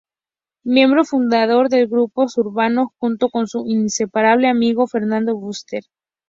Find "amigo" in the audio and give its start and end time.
4.49-4.87